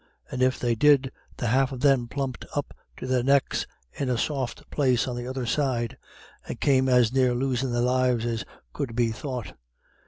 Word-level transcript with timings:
And 0.31 0.41
if 0.41 0.57
they 0.59 0.73
did, 0.73 1.11
the 1.37 1.45
half 1.45 1.71
of 1.71 1.81
them 1.81 2.07
plumped 2.07 2.43
up 2.55 2.73
to 2.97 3.05
their 3.05 3.21
necks 3.21 3.67
in 3.93 4.09
a 4.09 4.17
soft 4.17 4.67
place 4.71 5.07
on 5.07 5.15
the 5.15 5.27
other 5.27 5.45
side, 5.45 5.95
and 6.47 6.59
came 6.59 6.89
as 6.89 7.13
near 7.13 7.35
losin' 7.35 7.71
their 7.71 7.83
lives 7.83 8.25
as 8.25 8.43
could 8.73 8.95
be 8.95 9.11
thought. 9.11 9.53